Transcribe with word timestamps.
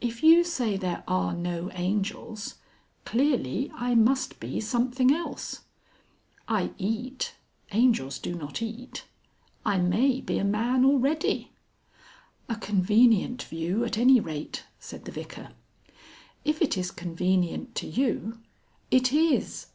If 0.00 0.22
you 0.22 0.44
say 0.44 0.76
there 0.76 1.02
are 1.08 1.32
no 1.34 1.68
angels 1.72 2.54
clearly 3.04 3.72
I 3.74 3.96
must 3.96 4.38
be 4.38 4.60
something 4.60 5.12
else. 5.12 5.62
I 6.46 6.70
eat 6.78 7.34
angels 7.72 8.20
do 8.20 8.36
not 8.36 8.62
eat. 8.62 9.02
I 9.66 9.78
may 9.78 10.20
be 10.20 10.38
a 10.38 10.44
man 10.44 10.84
already." 10.84 11.50
"A 12.48 12.54
convenient 12.54 13.42
view, 13.42 13.84
at 13.84 13.98
any 13.98 14.20
rate," 14.20 14.62
said 14.78 15.06
the 15.06 15.10
Vicar. 15.10 15.50
"If 16.44 16.62
it 16.62 16.78
is 16.78 16.92
convenient 16.92 17.74
to 17.74 17.88
you" 17.88 18.38
"It 18.92 19.12
is. 19.12 19.66